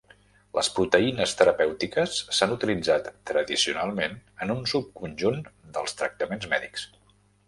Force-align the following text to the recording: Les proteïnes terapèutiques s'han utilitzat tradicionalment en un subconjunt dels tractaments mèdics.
Les 0.57 0.67
proteïnes 0.77 1.33
terapèutiques 1.41 2.15
s'han 2.37 2.55
utilitzat 2.55 3.09
tradicionalment 3.31 4.17
en 4.47 4.55
un 4.55 4.63
subconjunt 4.73 5.45
dels 5.77 5.95
tractaments 6.01 6.49
mèdics. 6.55 6.87